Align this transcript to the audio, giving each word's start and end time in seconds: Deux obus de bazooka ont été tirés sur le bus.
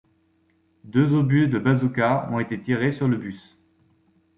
Deux 0.83 1.13
obus 1.13 1.47
de 1.47 1.59
bazooka 1.59 2.27
ont 2.31 2.39
été 2.39 2.59
tirés 2.59 2.91
sur 2.91 3.07
le 3.07 3.17
bus. 3.17 3.59